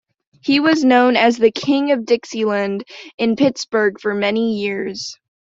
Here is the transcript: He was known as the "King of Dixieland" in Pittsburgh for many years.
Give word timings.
He 0.41 0.59
was 0.59 0.83
known 0.83 1.15
as 1.15 1.37
the 1.37 1.51
"King 1.51 1.91
of 1.91 2.07
Dixieland" 2.07 2.85
in 3.19 3.35
Pittsburgh 3.35 3.99
for 4.01 4.15
many 4.15 4.55
years. 4.55 5.15